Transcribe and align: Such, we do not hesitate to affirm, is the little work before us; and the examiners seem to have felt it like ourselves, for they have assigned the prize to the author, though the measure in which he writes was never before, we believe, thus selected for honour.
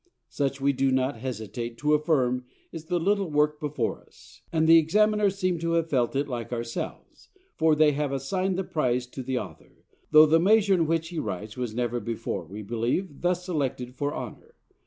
Such, 0.29 0.59
we 0.59 0.73
do 0.73 0.91
not 0.91 1.17
hesitate 1.19 1.77
to 1.77 1.93
affirm, 1.93 2.45
is 2.71 2.85
the 2.85 2.99
little 2.99 3.29
work 3.29 3.59
before 3.59 4.01
us; 4.01 4.41
and 4.51 4.67
the 4.67 4.79
examiners 4.79 5.37
seem 5.37 5.59
to 5.59 5.73
have 5.73 5.91
felt 5.91 6.15
it 6.15 6.27
like 6.27 6.51
ourselves, 6.51 7.29
for 7.55 7.75
they 7.75 7.91
have 7.91 8.11
assigned 8.11 8.57
the 8.57 8.63
prize 8.63 9.05
to 9.05 9.21
the 9.21 9.37
author, 9.37 9.85
though 10.09 10.25
the 10.25 10.39
measure 10.39 10.73
in 10.73 10.87
which 10.87 11.09
he 11.09 11.19
writes 11.19 11.55
was 11.55 11.75
never 11.75 11.99
before, 11.99 12.45
we 12.45 12.63
believe, 12.63 13.21
thus 13.21 13.45
selected 13.45 13.93
for 13.93 14.11
honour. 14.15 14.55